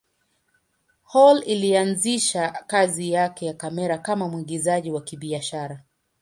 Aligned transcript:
Hall 1.03 1.37
alianza 1.43 2.49
kazi 2.67 3.11
yake 3.11 3.45
ya 3.45 3.53
kamera 3.53 3.97
kama 3.97 4.27
mwigizaji 4.27 4.91
wa 4.91 5.01
kibiashara. 5.01 5.83